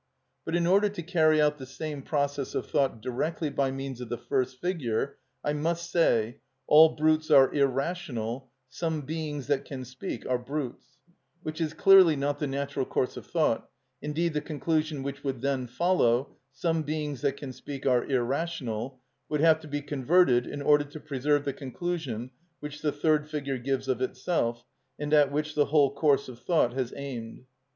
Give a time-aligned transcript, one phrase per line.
[0.45, 4.09] But in order to carry out the same process of thought directly by means of
[4.09, 10.25] the first figure I must say: "All brutes are irrational; Some beings that can speak
[10.25, 10.97] are brutes,"
[11.43, 13.69] which is clearly not the natural course of thought;
[14.01, 18.99] indeed the conclusion which would then follow, "Some beings that can speak are irrational,"
[19.29, 23.59] would have to be converted in order to preserve the conclusion which the third figure
[23.59, 24.65] gives of itself,
[24.97, 27.45] and at which the whole course of thought has aimed.